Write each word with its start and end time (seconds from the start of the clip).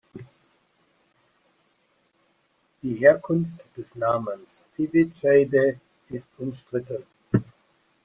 Die 2.81 2.95
Herkunft 2.95 3.67
des 3.77 3.93
Namens 3.93 4.59
„Pivitsheide“ 4.75 5.79
ist 6.09 6.27
umstritten. 6.39 7.05